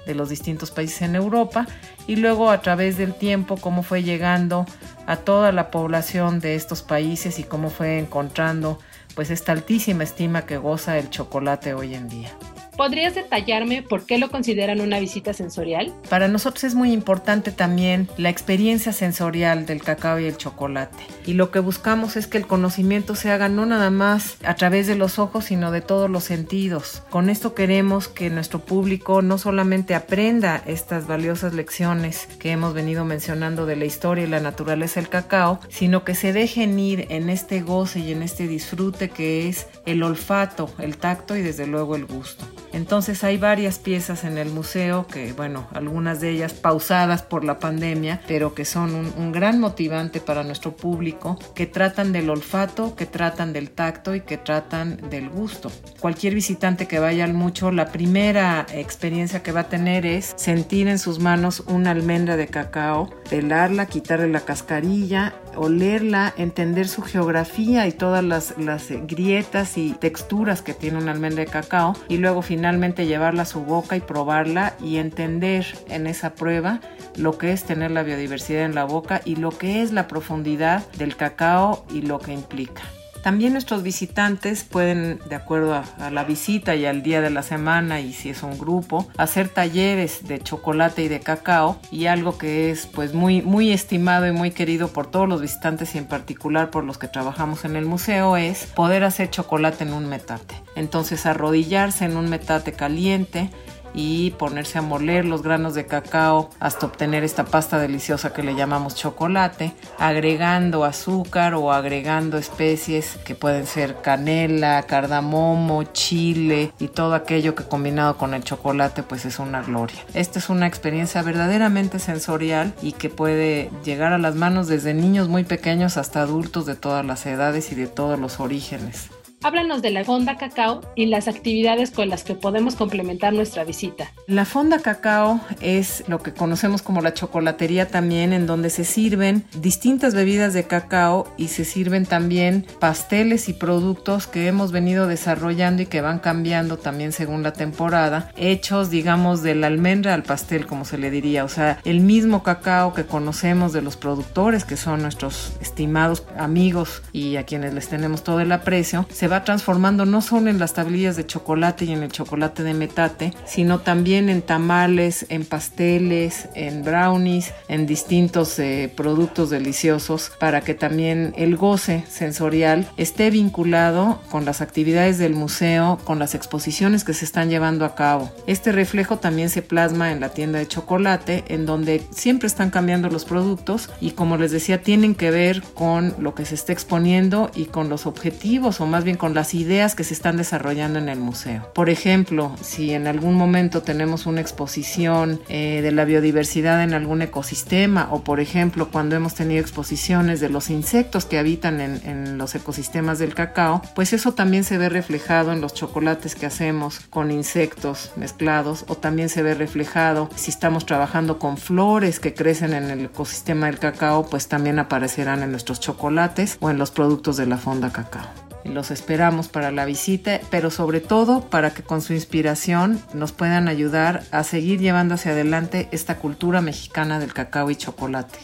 de 0.09 0.15
los 0.15 0.29
distintos 0.29 0.71
países 0.71 1.03
en 1.03 1.15
Europa 1.15 1.67
y 2.07 2.15
luego 2.15 2.49
a 2.49 2.61
través 2.61 2.97
del 2.97 3.13
tiempo 3.13 3.57
cómo 3.57 3.83
fue 3.83 4.01
llegando 4.01 4.65
a 5.05 5.17
toda 5.17 5.51
la 5.51 5.69
población 5.69 6.39
de 6.39 6.55
estos 6.55 6.81
países 6.81 7.37
y 7.37 7.43
cómo 7.43 7.69
fue 7.69 7.99
encontrando 7.99 8.79
pues 9.13 9.29
esta 9.29 9.51
altísima 9.51 10.03
estima 10.03 10.47
que 10.47 10.57
goza 10.57 10.97
el 10.97 11.11
chocolate 11.11 11.75
hoy 11.75 11.93
en 11.93 12.09
día. 12.09 12.31
¿Podrías 12.79 13.13
detallarme 13.13 13.81
por 13.83 14.05
qué 14.05 14.17
lo 14.17 14.31
consideran 14.31 14.79
una 14.79 15.01
visita 15.01 15.33
sensorial? 15.33 15.93
Para 16.07 16.29
nosotros 16.29 16.63
es 16.63 16.75
muy 16.75 16.93
importante 16.93 17.51
también 17.51 18.07
la 18.15 18.29
experiencia 18.29 18.93
sensorial 18.93 19.65
del 19.65 19.83
cacao 19.83 20.17
y 20.17 20.27
el 20.27 20.37
chocolate. 20.37 20.95
Y 21.25 21.33
lo 21.33 21.51
que 21.51 21.59
buscamos 21.59 22.15
es 22.15 22.25
que 22.25 22.37
el 22.37 22.47
conocimiento 22.47 23.15
se 23.15 23.31
haga 23.31 23.49
no 23.49 23.65
nada 23.65 23.89
más 23.89 24.37
a 24.45 24.55
través 24.55 24.87
de 24.87 24.95
los 24.95 25.19
ojos, 25.19 25.43
sino 25.43 25.71
de 25.71 25.81
todos 25.81 26.09
los 26.09 26.23
sentidos. 26.23 27.03
Con 27.09 27.29
esto 27.29 27.53
queremos 27.53 28.07
que 28.07 28.29
nuestro 28.29 28.59
público 28.59 29.21
no 29.21 29.37
solamente 29.37 29.93
aprenda 29.93 30.63
estas 30.65 31.05
valiosas 31.05 31.53
lecciones 31.53 32.27
que 32.39 32.51
hemos 32.51 32.73
venido 32.73 33.03
mencionando 33.03 33.65
de 33.65 33.75
la 33.75 33.83
historia 33.83 34.23
y 34.23 34.29
la 34.29 34.39
naturaleza 34.39 35.01
del 35.01 35.09
cacao, 35.09 35.59
sino 35.67 36.05
que 36.05 36.15
se 36.15 36.31
dejen 36.31 36.79
ir 36.79 37.07
en 37.09 37.29
este 37.29 37.59
goce 37.59 37.99
y 37.99 38.13
en 38.13 38.23
este 38.23 38.47
disfrute 38.47 39.09
que 39.09 39.49
es 39.49 39.67
el 39.85 40.01
olfato, 40.01 40.71
el 40.79 40.95
tacto 40.95 41.35
y 41.35 41.41
desde 41.41 41.67
luego 41.67 41.97
el 41.97 42.05
gusto. 42.05 42.47
Entonces 42.73 43.23
hay 43.23 43.37
varias 43.37 43.79
piezas 43.79 44.23
en 44.23 44.37
el 44.37 44.49
museo 44.49 45.07
que, 45.07 45.33
bueno, 45.33 45.67
algunas 45.73 46.21
de 46.21 46.31
ellas 46.31 46.53
pausadas 46.53 47.23
por 47.23 47.43
la 47.43 47.59
pandemia, 47.59 48.21
pero 48.27 48.53
que 48.53 48.65
son 48.65 48.95
un, 48.95 49.31
gran 49.31 49.59
motivante 49.59 50.19
para 50.19 50.43
nuestro 50.43 50.75
público, 50.75 51.37
que 51.53 51.67
tratan 51.67 52.11
del 52.11 52.29
olfato, 52.29 52.95
que 52.95 53.05
tratan 53.05 53.53
del 53.53 53.69
tacto 53.69 54.15
y 54.15 54.21
que 54.21 54.37
tratan 54.37 55.09
del 55.09 55.29
gusto. 55.29 55.71
Cualquier 55.99 56.33
visitante 56.33 56.87
que 56.87 56.99
vaya 56.99 57.25
al 57.25 57.33
mucho, 57.33 57.71
la 57.71 57.91
primera 57.91 58.65
experiencia 58.73 59.43
que 59.43 59.51
va 59.51 59.61
a 59.61 59.69
tener 59.69 60.05
es 60.05 60.33
sentir 60.35 60.87
en 60.87 60.99
sus 60.99 61.19
manos 61.19 61.63
una 61.67 61.91
almendra 61.91 62.37
de 62.37 62.47
cacao, 62.47 63.09
pelarla, 63.29 63.85
quitarle 63.85 64.29
la 64.29 64.41
cascarilla, 64.41 65.35
olerla, 65.55 66.33
entender 66.37 66.87
su 66.87 67.01
geografía 67.01 67.87
y 67.87 67.91
todas 67.91 68.23
las, 68.23 68.57
las 68.57 68.89
grietas 69.07 69.77
y 69.77 69.93
texturas 69.93 70.61
que 70.61 70.73
tiene 70.73 70.97
una 70.97 71.11
almendra 71.11 71.43
de 71.43 71.51
cacao 71.51 71.95
y 72.07 72.17
luego 72.17 72.41
finalmente 72.41 73.05
llevarla 73.05 73.43
a 73.43 73.45
su 73.45 73.61
boca 73.61 73.95
y 73.95 74.01
probarla 74.01 74.75
y 74.81 74.97
entender 74.97 75.65
en 75.89 76.07
esa 76.07 76.33
prueba 76.35 76.79
lo 77.15 77.37
que 77.37 77.51
es 77.51 77.63
tener 77.63 77.91
la 77.91 78.03
biodiversidad 78.03 78.65
en 78.65 78.75
la 78.75 78.85
boca 78.85 79.21
y 79.25 79.35
lo 79.35 79.51
que 79.51 79.81
es 79.81 79.91
la 79.91 80.07
profundidad 80.07 80.85
del 80.93 81.15
cacao 81.15 81.85
y 81.91 82.01
lo 82.01 82.19
que 82.19 82.33
implica. 82.33 82.83
También 83.23 83.53
nuestros 83.53 83.83
visitantes 83.83 84.63
pueden, 84.63 85.19
de 85.27 85.35
acuerdo 85.35 85.73
a, 85.73 86.09
la 86.09 86.23
visita 86.23 86.75
y 86.75 86.85
al 86.85 87.03
día 87.03 87.21
de 87.21 87.29
la 87.29 87.43
semana 87.43 87.99
y 87.99 88.13
si 88.13 88.29
es 88.29 88.43
un 88.43 88.57
grupo, 88.57 89.07
hacer 89.17 89.49
talleres 89.49 90.27
de 90.27 90.39
chocolate 90.39 91.03
y 91.03 91.07
de 91.09 91.19
cacao 91.19 91.79
y 91.91 92.05
algo 92.05 92.37
que 92.37 92.71
es 92.71 92.85
pues 92.87 93.13
muy, 93.13 93.41
muy 93.41 93.71
estimado 93.71 94.25
y 94.25 94.31
muy 94.31 94.51
querido 94.51 94.87
por 94.87 95.07
todos 95.07 95.27
los 95.27 95.41
visitantes 95.41 95.95
y 95.95 95.97
en 95.97 96.05
particular 96.05 96.71
por 96.71 96.83
los 96.85 96.97
que 96.97 97.07
trabajamos 97.07 97.65
en 97.65 97.75
el 97.75 97.85
museo 97.85 98.37
es 98.37 98.65
poder 98.65 99.03
hacer 99.03 99.29
chocolate 99.29 99.83
en 99.83 99.93
un 99.93 100.07
metate. 100.07 100.55
Entonces 100.75 101.25
arrodillarse 101.25 102.05
en 102.05 102.15
un 102.15 102.29
metate 102.29 102.71
caliente, 102.71 103.49
y 103.93 104.31
ponerse 104.31 104.77
a 104.77 104.81
moler 104.81 105.25
los 105.25 105.43
granos 105.43 105.73
de 105.73 105.85
cacao 105.85 106.49
hasta 106.59 106.85
obtener 106.85 107.23
esta 107.23 107.45
pasta 107.45 107.79
deliciosa 107.79 108.33
que 108.33 108.43
le 108.43 108.55
llamamos 108.55 108.95
chocolate, 108.95 109.73
agregando 109.97 110.85
azúcar 110.85 111.53
o 111.53 111.71
agregando 111.71 112.37
especies 112.37 113.17
que 113.25 113.35
pueden 113.35 113.65
ser 113.65 114.01
canela, 114.01 114.83
cardamomo, 114.83 115.83
chile 115.83 116.71
y 116.79 116.87
todo 116.87 117.13
aquello 117.13 117.55
que 117.55 117.63
combinado 117.63 118.17
con 118.17 118.33
el 118.33 118.43
chocolate 118.43 119.03
pues 119.03 119.25
es 119.25 119.39
una 119.39 119.61
gloria. 119.61 119.99
Esta 120.13 120.39
es 120.39 120.49
una 120.49 120.67
experiencia 120.67 121.21
verdaderamente 121.21 121.99
sensorial 121.99 122.73
y 122.81 122.93
que 122.93 123.09
puede 123.09 123.69
llegar 123.83 124.13
a 124.13 124.17
las 124.17 124.35
manos 124.35 124.67
desde 124.67 124.93
niños 124.93 125.27
muy 125.27 125.43
pequeños 125.43 125.97
hasta 125.97 126.21
adultos 126.21 126.65
de 126.65 126.75
todas 126.75 127.05
las 127.05 127.25
edades 127.25 127.71
y 127.71 127.75
de 127.75 127.87
todos 127.87 128.19
los 128.19 128.39
orígenes. 128.39 129.09
Háblanos 129.41 129.81
de 129.81 129.91
la 129.91 130.03
Fonda 130.03 130.35
Cacao 130.35 130.81
y 130.95 131.05
las 131.05 131.29
actividades 131.29 131.91
con 131.91 132.09
las 132.09 132.25
que 132.25 132.35
podemos 132.35 132.75
complementar 132.75 133.31
nuestra 133.31 133.63
visita. 133.63 134.11
La 134.27 134.43
Fonda 134.43 134.79
Cacao 134.79 135.39
es 135.61 136.03
lo 136.09 136.21
que 136.21 136.33
conocemos 136.33 136.81
como 136.81 136.99
la 136.99 137.13
chocolatería 137.13 137.87
también, 137.87 138.33
en 138.33 138.47
donde 138.47 138.69
se 138.69 138.83
sirven 138.83 139.45
distintas 139.61 140.13
bebidas 140.13 140.53
de 140.53 140.65
cacao 140.65 141.33
y 141.37 141.47
se 141.47 141.63
sirven 141.63 142.05
también 142.05 142.67
pasteles 142.79 143.47
y 143.47 143.53
productos 143.53 144.27
que 144.27 144.47
hemos 144.47 144.73
venido 144.73 145.07
desarrollando 145.07 145.83
y 145.83 145.85
que 145.85 146.01
van 146.01 146.19
cambiando 146.19 146.77
también 146.77 147.13
según 147.13 147.41
la 147.41 147.53
temporada, 147.53 148.33
hechos 148.35 148.89
digamos 148.89 149.41
del 149.41 149.63
almendra 149.63 150.15
al 150.15 150.23
pastel 150.23 150.67
como 150.67 150.83
se 150.83 150.97
le 150.97 151.11
diría, 151.11 151.45
o 151.45 151.49
sea, 151.49 151.79
el 151.85 152.01
mismo 152.01 152.43
cacao 152.43 152.93
que 152.93 153.05
conocemos 153.05 153.71
de 153.71 153.83
los 153.83 153.95
productores 153.95 154.65
que 154.65 154.75
son 154.75 155.01
nuestros 155.01 155.53
estimados 155.61 156.25
amigos 156.37 157.03
y 157.13 157.37
a 157.37 157.45
quienes 157.45 157.73
les 157.73 157.87
tenemos 157.87 158.21
todo 158.25 158.41
el 158.41 158.51
aprecio, 158.51 159.07
se 159.13 159.28
va 159.29 159.43
transformando 159.43 160.05
no 160.05 160.21
solo 160.21 160.49
en 160.49 160.59
las 160.59 160.73
tablillas 160.73 161.15
de 161.15 161.25
chocolate 161.25 161.85
y 161.85 161.91
en 161.91 162.03
el 162.03 162.11
chocolate 162.11 162.63
de 162.63 162.73
metate, 162.73 163.33
sino 163.45 163.79
también 163.79 164.29
en 164.29 164.41
tamales, 164.41 165.25
en 165.29 165.45
pasteles, 165.45 166.49
en 166.55 166.83
brownies, 166.83 167.53
en 167.67 167.85
distintos 167.85 168.59
eh, 168.59 168.91
productos 168.95 169.49
deliciosos 169.49 170.31
para 170.39 170.61
que 170.61 170.73
también 170.73 171.33
el 171.37 171.55
goce 171.55 172.03
sensorial 172.09 172.89
esté 172.97 173.29
vinculado 173.29 174.21
con 174.29 174.45
las 174.45 174.61
actividades 174.61 175.17
del 175.17 175.33
museo, 175.33 175.99
con 176.03 176.19
las 176.19 176.35
exposiciones 176.35 177.03
que 177.03 177.13
se 177.13 177.25
están 177.25 177.49
llevando 177.49 177.85
a 177.85 177.95
cabo. 177.95 178.31
Este 178.47 178.71
reflejo 178.71 179.17
también 179.17 179.49
se 179.49 179.61
plasma 179.61 180.11
en 180.11 180.19
la 180.19 180.29
tienda 180.29 180.59
de 180.59 180.67
chocolate, 180.67 181.43
en 181.47 181.65
donde 181.65 182.03
siempre 182.11 182.47
están 182.47 182.69
cambiando 182.69 183.09
los 183.09 183.25
productos 183.25 183.89
y 184.01 184.11
como 184.11 184.37
les 184.37 184.51
decía, 184.51 184.81
tienen 184.81 185.15
que 185.15 185.31
ver 185.31 185.61
con 185.73 186.13
lo 186.19 186.35
que 186.35 186.45
se 186.45 186.55
está 186.55 186.73
exponiendo 186.73 187.51
y 187.55 187.65
con 187.65 187.89
los 187.89 188.05
objetivos 188.05 188.81
o 188.81 188.85
más 188.85 189.03
bien 189.03 189.17
con 189.19 189.35
las 189.35 189.53
ideas 189.53 189.93
que 189.93 190.03
se 190.03 190.15
están 190.15 190.37
desarrollando 190.37 190.97
en 190.97 191.09
el 191.09 191.19
museo. 191.19 191.71
Por 191.75 191.91
ejemplo, 191.91 192.55
si 192.61 192.93
en 192.93 193.05
algún 193.05 193.35
momento 193.35 193.83
tenemos 193.83 194.25
una 194.25 194.41
exposición 194.41 195.39
eh, 195.47 195.81
de 195.83 195.91
la 195.91 196.05
biodiversidad 196.05 196.81
en 196.81 196.95
algún 196.95 197.21
ecosistema 197.21 198.07
o 198.11 198.23
por 198.23 198.39
ejemplo 198.39 198.89
cuando 198.89 199.15
hemos 199.15 199.35
tenido 199.35 199.61
exposiciones 199.61 200.39
de 200.39 200.49
los 200.49 200.71
insectos 200.71 201.25
que 201.25 201.37
habitan 201.37 201.81
en, 201.81 202.01
en 202.03 202.39
los 202.39 202.55
ecosistemas 202.55 203.19
del 203.19 203.35
cacao, 203.35 203.83
pues 203.93 204.13
eso 204.13 204.33
también 204.33 204.63
se 204.63 204.79
ve 204.79 204.89
reflejado 204.89 205.51
en 205.51 205.61
los 205.61 205.75
chocolates 205.75 206.33
que 206.33 206.47
hacemos 206.47 207.01
con 207.11 207.29
insectos 207.29 208.11
mezclados 208.15 208.85
o 208.87 208.95
también 208.95 209.29
se 209.29 209.43
ve 209.43 209.53
reflejado 209.53 210.29
si 210.35 210.49
estamos 210.49 210.85
trabajando 210.85 211.37
con 211.37 211.57
flores 211.57 212.19
que 212.19 212.33
crecen 212.33 212.73
en 212.73 212.89
el 212.89 213.05
ecosistema 213.05 213.67
del 213.67 213.79
cacao, 213.79 214.27
pues 214.29 214.47
también 214.47 214.79
aparecerán 214.79 215.43
en 215.43 215.51
nuestros 215.51 215.79
chocolates 215.79 216.57
o 216.61 216.69
en 216.69 216.77
los 216.77 216.91
productos 216.91 217.37
de 217.37 217.45
la 217.45 217.57
fonda 217.57 217.91
cacao. 217.91 218.48
Los 218.63 218.91
esperamos 218.91 219.47
para 219.47 219.71
la 219.71 219.85
visita, 219.85 220.41
pero 220.49 220.69
sobre 220.69 220.99
todo 220.99 221.41
para 221.49 221.73
que 221.73 221.83
con 221.83 222.01
su 222.01 222.13
inspiración 222.13 223.01
nos 223.13 223.31
puedan 223.31 223.67
ayudar 223.67 224.23
a 224.31 224.43
seguir 224.43 224.79
llevando 224.79 225.15
hacia 225.15 225.31
adelante 225.31 225.87
esta 225.91 226.17
cultura 226.17 226.61
mexicana 226.61 227.19
del 227.19 227.33
cacao 227.33 227.71
y 227.71 227.75
chocolate. 227.75 228.39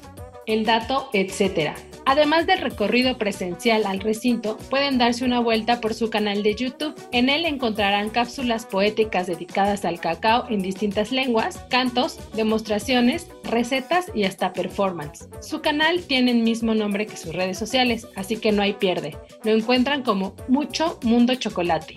El 0.46 0.66
dato, 0.66 1.10
etcétera. 1.12 1.76
Además 2.06 2.46
del 2.46 2.60
recorrido 2.60 3.18
presencial 3.18 3.86
al 3.86 4.00
recinto, 4.00 4.58
pueden 4.70 4.98
darse 4.98 5.26
una 5.26 5.40
vuelta 5.40 5.82
por 5.82 5.94
su 5.96 6.10
canal 6.10 6.44
de 6.44 6.56
YouTube. 6.56 6.96
En 7.12 7.30
él 7.30 7.46
encontrarán 7.46 8.10
cápsulas 8.10 8.66
poéticas 8.66 9.28
dedicadas 9.28 9.86
al 9.86 10.00
cacao 10.00 10.46
en 10.50 10.62
distintas 10.62 11.12
lenguas, 11.12 11.58
cantos, 11.70 12.20
demostraciones, 12.34 13.28
recetas 13.44 14.12
y 14.14 14.26
hasta 14.26 14.54
performance. 14.54 15.28
Su 15.42 15.62
canal 15.62 16.04
tiene 16.04 16.32
el 16.32 16.44
mismo 16.44 16.76
nombre 16.76 17.08
que 17.08 17.18
sus 17.18 17.34
redes 17.34 17.58
sociales, 17.58 18.08
así 18.16 18.38
que 18.38 18.52
no 18.52 18.62
hay 18.62 18.74
pierde. 18.74 19.18
Lo 19.44 19.52
encuentran 19.52 20.04
como 20.04 20.36
Mucho 20.48 21.00
Mundo 21.04 21.34
Chocolate. 21.36 21.96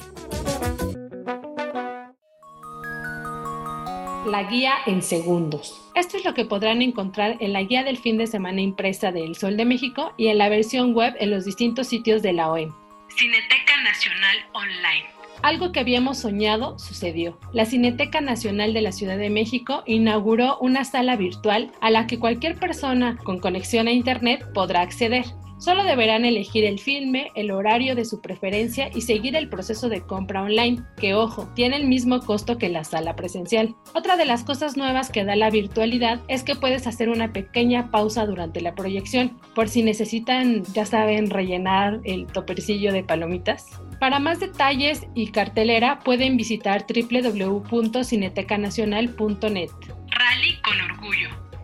La 4.28 4.44
guía 4.44 4.74
en 4.86 5.02
segundos. 5.02 5.80
Esto 5.94 6.16
es 6.16 6.24
lo 6.24 6.34
que 6.34 6.44
podrán 6.44 6.82
encontrar 6.82 7.36
en 7.40 7.52
la 7.52 7.62
guía 7.62 7.82
del 7.82 7.96
fin 7.96 8.18
de 8.18 8.26
semana 8.26 8.60
impresa 8.60 9.10
de 9.10 9.24
El 9.24 9.36
Sol 9.36 9.56
de 9.56 9.64
México 9.64 10.12
y 10.16 10.28
en 10.28 10.38
la 10.38 10.48
versión 10.48 10.94
web 10.94 11.14
en 11.18 11.30
los 11.30 11.44
distintos 11.44 11.88
sitios 11.88 12.22
de 12.22 12.32
la 12.32 12.50
OEM. 12.50 12.72
Cineteca 13.08 13.82
Nacional 13.82 14.36
Online. 14.52 15.18
Algo 15.42 15.72
que 15.72 15.80
habíamos 15.80 16.18
soñado 16.18 16.78
sucedió. 16.78 17.38
La 17.52 17.64
Cineteca 17.64 18.20
Nacional 18.20 18.74
de 18.74 18.82
la 18.82 18.92
Ciudad 18.92 19.16
de 19.16 19.30
México 19.30 19.82
inauguró 19.86 20.58
una 20.60 20.84
sala 20.84 21.16
virtual 21.16 21.70
a 21.80 21.90
la 21.90 22.06
que 22.06 22.18
cualquier 22.18 22.56
persona 22.56 23.16
con 23.24 23.38
conexión 23.38 23.86
a 23.86 23.92
Internet 23.92 24.44
podrá 24.52 24.82
acceder. 24.82 25.24
Solo 25.58 25.82
deberán 25.82 26.24
elegir 26.24 26.64
el 26.64 26.78
filme, 26.78 27.32
el 27.34 27.50
horario 27.50 27.96
de 27.96 28.04
su 28.04 28.20
preferencia 28.20 28.90
y 28.94 29.00
seguir 29.00 29.34
el 29.34 29.48
proceso 29.48 29.88
de 29.88 30.02
compra 30.02 30.42
online, 30.42 30.84
que 30.96 31.14
ojo, 31.14 31.48
tiene 31.54 31.74
el 31.76 31.88
mismo 31.88 32.20
costo 32.20 32.58
que 32.58 32.68
la 32.68 32.84
sala 32.84 33.16
presencial. 33.16 33.74
Otra 33.94 34.16
de 34.16 34.24
las 34.24 34.44
cosas 34.44 34.76
nuevas 34.76 35.10
que 35.10 35.24
da 35.24 35.34
la 35.34 35.50
virtualidad 35.50 36.20
es 36.28 36.44
que 36.44 36.54
puedes 36.54 36.86
hacer 36.86 37.08
una 37.08 37.32
pequeña 37.32 37.90
pausa 37.90 38.24
durante 38.24 38.60
la 38.60 38.76
proyección, 38.76 39.36
por 39.54 39.68
si 39.68 39.82
necesitan, 39.82 40.62
ya 40.74 40.86
saben, 40.86 41.30
rellenar 41.30 41.98
el 42.04 42.26
topercillo 42.26 42.92
de 42.92 43.02
palomitas. 43.02 43.66
Para 43.98 44.20
más 44.20 44.38
detalles 44.38 45.08
y 45.14 45.32
cartelera 45.32 45.98
pueden 46.00 46.36
visitar 46.36 46.84
www.cinetecanacional.net. 46.88 49.70
Rally. 50.10 50.58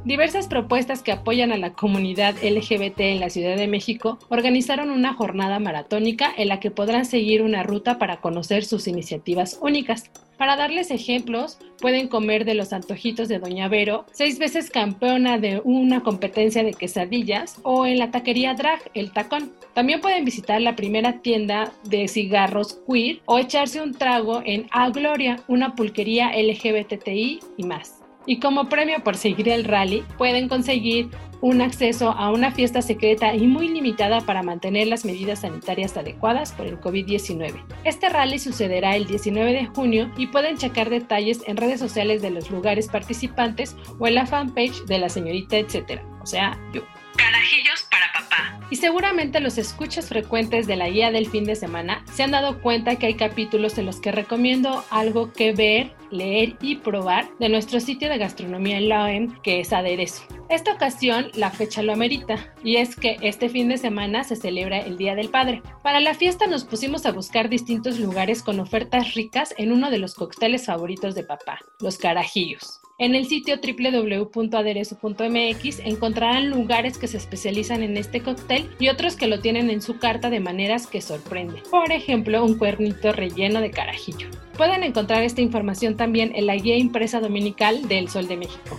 Diversas 0.05 0.49
propuestas 0.49 1.03
que 1.03 1.13
apoyan 1.13 1.51
a 1.51 1.57
la 1.57 1.73
comunidad 1.73 2.35
LGBT 2.43 3.01
en 3.01 3.21
la 3.21 3.31
Ciudad 3.31 3.57
de 3.57 3.67
México 3.67 4.19
organizaron 4.29 4.91
una 4.91 5.15
jornada 5.15 5.59
maratónica 5.61 6.31
en 6.37 6.49
la 6.49 6.61
que 6.61 6.71
podrán 6.71 7.07
seguir 7.07 7.41
una 7.41 7.63
ruta 7.63 7.99
para 7.99 8.21
conocer 8.21 8.67
sus 8.67 8.87
iniciativas 8.87 9.59
únicas. 9.63 10.11
Para 10.37 10.57
darles 10.57 10.91
ejemplos, 10.91 11.59
pueden 11.81 12.09
comer 12.09 12.45
de 12.45 12.53
los 12.53 12.75
antojitos 12.75 13.29
de 13.29 13.39
Doña 13.39 13.69
Vero, 13.69 14.05
seis 14.13 14.39
veces 14.39 14.69
campeona 14.69 15.39
de 15.39 15.63
una 15.65 16.03
competencia 16.03 16.63
de 16.63 16.75
quesadillas, 16.75 17.59
o 17.63 17.87
en 17.87 17.99
la 17.99 18.11
taquería 18.11 18.53
Drag, 18.53 18.81
El 18.93 19.11
Tacón. 19.11 19.53
También 19.73 20.03
pueden 20.03 20.27
visitar 20.27 20.61
la 20.61 20.77
primera 20.77 21.23
tienda 21.23 21.73
de 21.85 22.09
cigarros 22.09 22.79
queer 22.87 23.21
o 23.25 23.39
echarse 23.39 23.81
un 23.81 23.95
trago 23.95 24.43
en 24.45 24.67
A 24.71 24.91
Gloria, 24.91 25.37
una 25.49 25.75
pulquería 25.75 26.31
LGBTI 26.37 27.41
y 27.57 27.63
más. 27.63 28.04
Y 28.27 28.41
como 28.41 28.69
premio 28.69 29.03
por 29.05 29.17
seguir 29.17 29.49
el 29.49 29.65
rally, 29.65 30.05
pueden 30.17 30.49
conseguir 30.49 31.11
un 31.41 31.61
acceso 31.61 32.11
a 32.11 32.31
una 32.31 32.53
fiesta 32.53 32.81
secreta 32.81 33.35
y 33.35 33.47
muy 33.47 33.69
limitada 33.69 34.23
para 34.23 34.43
mantener 34.43 34.87
las 34.87 35.05
medidas 35.05 35.41
sanitarias 35.41 35.95
adecuadas 35.95 36.53
por 36.53 36.67
el 36.67 36.81
COVID-19. 36.81 37.63
Este 37.85 38.09
rally 38.09 38.39
sucederá 38.39 38.97
el 38.97 39.07
19 39.07 39.53
de 39.53 39.67
junio 39.67 40.11
y 40.17 40.29
pueden 40.29 40.57
checar 40.57 40.89
detalles 40.89 41.43
en 41.47 41.59
redes 41.59 41.81
sociales 41.81 42.23
de 42.23 42.31
los 42.31 42.51
lugares 42.51 42.89
participantes 42.89 43.77
o 43.99 44.07
en 44.07 44.15
la 44.15 44.25
fanpage 44.25 44.85
de 44.87 44.99
la 44.99 45.11
señorita 45.11 45.59
etcétera, 45.59 46.03
o 46.23 46.27
sea, 46.27 46.59
yo. 46.73 46.81
Carajillos 47.17 47.87
para 47.91 48.13
papá. 48.13 48.59
Y 48.71 48.77
seguramente 48.77 49.41
los 49.41 49.59
escuchas 49.59 50.09
frecuentes 50.09 50.67
de 50.67 50.77
la 50.77 50.89
guía 50.89 51.11
del 51.11 51.29
fin 51.29 51.45
de 51.45 51.55
semana 51.55 52.05
se 52.13 52.23
han 52.23 52.31
dado 52.31 52.61
cuenta 52.61 52.97
que 52.97 53.07
hay 53.07 53.15
capítulos 53.15 53.79
en 53.79 53.87
los 53.87 54.01
que 54.01 54.11
recomiendo 54.11 54.85
algo 54.91 55.33
que 55.33 55.53
ver, 55.53 55.95
leer 56.11 56.57
y 56.61 56.77
probar 56.77 57.29
de 57.39 57.49
nuestro 57.49 57.79
sitio 57.81 58.09
de 58.09 58.19
gastronomía 58.19 58.79
en 58.79 58.89
la 58.89 59.05
OEM, 59.05 59.41
que 59.43 59.61
es 59.61 59.73
Aderezo. 59.73 60.25
Esta 60.49 60.73
ocasión 60.73 61.31
la 61.35 61.51
fecha 61.51 61.83
lo 61.83 61.93
amerita, 61.93 62.53
y 62.63 62.77
es 62.77 62.97
que 62.97 63.17
este 63.23 63.49
fin 63.49 63.69
de 63.69 63.79
semana 63.79 64.25
se 64.25 64.37
celebra 64.37 64.79
el 64.79 64.97
Día 64.97 65.15
del 65.15 65.31
Padre. 65.31 65.63
Para 65.83 66.01
la 66.01 66.15
fiesta 66.15 66.47
nos 66.47 66.65
pusimos 66.65 67.07
a 67.07 67.13
buscar 67.13 67.49
distintos 67.49 67.99
lugares 67.99 68.43
con 68.43 68.61
ofertas 68.61 69.15
ricas 69.15 69.55
en 69.57 69.73
uno 69.73 69.91
de 69.91 69.99
los 69.99 70.15
cócteles 70.15 70.67
favoritos 70.67 71.15
de 71.15 71.25
papá, 71.25 71.59
los 71.81 71.99
carajillos. 71.99 72.84
En 72.97 73.17
el 73.17 73.27
sitio 73.27 73.57
www.aderezo.mx 73.57 75.81
encontrarán 75.81 76.49
lugares 76.49 76.97
que 76.97 77.09
se 77.09 77.17
especializan 77.17 77.83
en 77.83 77.97
este 77.97 78.21
cóctel 78.21 78.71
y 78.79 78.89
otros 78.89 79.17
que 79.17 79.27
lo 79.27 79.41
tienen 79.41 79.69
en 79.69 79.83
su 79.83 79.99
carta 79.99 80.31
de 80.31 80.39
maneras 80.39 80.87
que 80.87 81.01
sorprenden. 81.01 81.61
Por 81.73 81.91
ejemplo, 81.91 82.45
un 82.45 82.57
cuernito 82.57 83.13
relleno 83.13 83.61
de 83.61 83.73
carajillo. 83.73 84.29
Pueden 84.57 84.85
encontrar 84.85 85.25
esta 85.25 85.41
información 85.41 85.97
también 85.97 86.31
en 86.37 86.47
la 86.47 86.55
guía 86.55 86.77
impresa 86.77 87.19
dominical 87.19 87.89
del 87.89 88.09
Sol 88.09 88.29
de 88.29 88.37
México. 88.37 88.79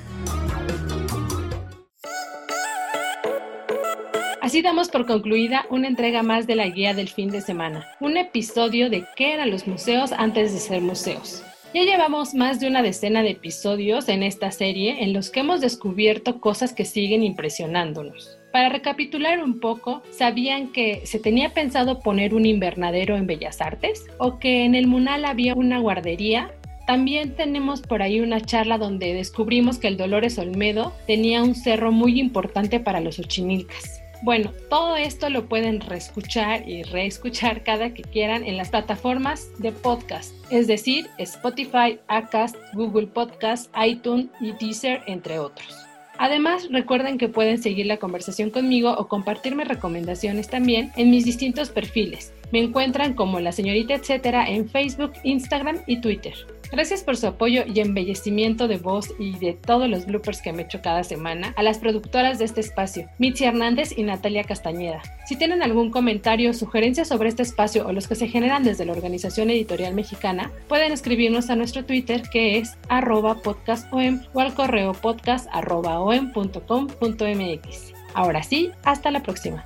Así 4.42 4.62
damos 4.62 4.88
por 4.88 5.06
concluida 5.06 5.66
una 5.70 5.90
entrega 5.90 6.24
más 6.24 6.48
de 6.48 6.56
la 6.56 6.70
guía 6.70 6.94
del 6.94 7.10
fin 7.10 7.32
de 7.32 7.42
semana, 7.42 7.86
un 8.00 8.16
episodio 8.16 8.90
de 8.90 9.04
qué 9.18 9.34
eran 9.34 9.52
los 9.52 9.68
museos 9.68 10.14
antes 10.14 10.54
de 10.54 10.60
ser 10.60 10.82
museos. 10.82 11.44
Ya 11.76 11.84
llevamos 11.84 12.34
más 12.34 12.62
de 12.62 12.70
una 12.70 12.82
decena 12.82 13.22
de 13.22 13.32
episodios 13.32 14.08
en 14.08 14.24
esta 14.24 14.50
serie 14.50 15.04
en 15.04 15.12
los 15.12 15.30
que 15.30 15.42
hemos 15.42 15.60
descubierto 15.60 16.40
cosas 16.40 16.72
que 16.72 16.86
siguen 16.86 17.22
impresionándonos. 17.22 18.40
Para 18.54 18.70
recapitular 18.70 19.44
un 19.44 19.60
poco, 19.60 20.02
¿sabían 20.10 20.72
que 20.72 21.06
se 21.06 21.20
tenía 21.20 21.54
pensado 21.54 22.00
poner 22.00 22.34
un 22.34 22.46
invernadero 22.46 23.18
en 23.18 23.28
Bellas 23.28 23.60
Artes? 23.60 24.06
¿O 24.20 24.40
que 24.40 24.64
en 24.64 24.74
el 24.74 24.88
Munal 24.88 25.26
había 25.26 25.54
una 25.54 25.80
guardería? 25.80 26.50
También 26.88 27.36
tenemos 27.36 27.82
por 27.82 28.02
ahí 28.02 28.22
una 28.22 28.40
charla 28.40 28.78
donde 28.78 29.14
descubrimos 29.14 29.78
que 29.78 29.90
el 29.90 29.98
Dolores 29.98 30.40
Olmedo 30.40 30.94
tenía 31.08 31.44
un 31.44 31.56
cerro 31.56 31.92
muy 31.92 32.22
importante 32.22 32.80
para 32.80 33.02
los 33.02 33.20
ochimilcas. 33.20 34.05
Bueno, 34.26 34.52
todo 34.72 34.96
esto 34.98 35.30
lo 35.30 35.48
pueden 35.48 35.82
reescuchar 35.82 36.68
y 36.68 36.82
reescuchar 36.82 37.62
cada 37.62 37.94
que 37.94 38.02
quieran 38.02 38.44
en 38.44 38.58
las 38.58 38.72
plataformas 38.72 39.52
de 39.60 39.72
podcast, 39.72 40.34
es 40.50 40.66
decir, 40.66 41.08
Spotify, 41.20 42.00
Acast, 42.08 42.56
Google 42.74 43.06
Podcast, 43.06 43.72
iTunes 43.80 44.30
y 44.42 44.54
Deezer, 44.54 45.04
entre 45.06 45.38
otros. 45.38 45.78
Además, 46.18 46.70
recuerden 46.72 47.20
que 47.20 47.30
pueden 47.30 47.62
seguir 47.62 47.86
la 47.86 47.98
conversación 47.98 48.50
conmigo 48.50 48.96
o 48.98 49.08
compartirme 49.08 49.64
recomendaciones 49.64 50.48
también 50.48 50.92
en 50.96 51.12
mis 51.12 51.24
distintos 51.24 51.70
perfiles. 51.70 52.34
Me 52.52 52.60
encuentran 52.60 53.14
como 53.14 53.40
la 53.40 53.52
señorita 53.52 53.94
etcétera 53.94 54.50
en 54.50 54.70
Facebook, 54.70 55.14
Instagram 55.24 55.80
y 55.88 56.02
Twitter. 56.02 56.34
Gracias 56.72 57.04
por 57.04 57.16
su 57.16 57.28
apoyo 57.28 57.64
y 57.74 57.80
embellecimiento 57.80 58.68
de 58.68 58.78
voz 58.78 59.14
y 59.20 59.38
de 59.38 59.54
todos 59.54 59.88
los 59.88 60.06
bloopers 60.06 60.42
que 60.42 60.52
me 60.52 60.64
echo 60.64 60.82
cada 60.82 61.04
semana 61.04 61.54
a 61.56 61.64
las 61.64 61.78
productoras 61.78 62.40
de 62.40 62.46
este 62.46 62.62
espacio, 62.62 63.08
Mitzi 63.20 63.46
Hernández 63.46 63.98
y 63.98 64.04
Natalia 64.04 64.44
Castañeda. 64.44 65.02
Si 65.28 65.36
tienen 65.36 65.64
algún 65.64 65.92
comentario 65.92 66.54
sugerencia 66.54 67.06
sobre 67.06 67.30
este 67.30 67.44
espacio 67.44 67.88
o 67.88 67.94
los 67.94 68.08
que 68.08 68.16
se 68.16 68.28
generan 68.28 68.64
desde 68.64 68.86
la 68.86 68.94
Organización 68.94 69.50
Editorial 69.50 69.94
Mexicana, 69.94 70.52
pueden 70.68 70.92
escribirnos 70.92 71.50
a 71.50 71.56
nuestro 71.56 71.86
Twitter 71.86 72.24
que 72.32 72.58
es 72.58 72.78
arroba 72.90 73.36
podcastom 73.36 74.22
o 74.34 74.40
al 74.40 74.54
correo 74.54 74.94
podcast 74.94 75.48
Ahora 78.14 78.44
sí, 78.44 78.72
hasta 78.84 79.12
la 79.12 79.22
próxima. 79.22 79.66